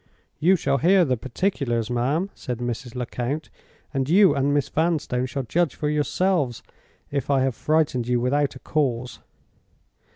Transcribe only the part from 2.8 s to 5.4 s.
Lecount; 'and you and Miss Vanstone